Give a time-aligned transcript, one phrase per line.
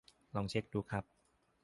[0.35, 1.03] ลองเช็กดูครับ